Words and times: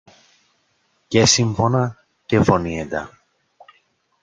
και 1.07 1.25
σύμφωνα 1.25 2.05
και 2.25 2.43
φωνήεντα 2.43 3.17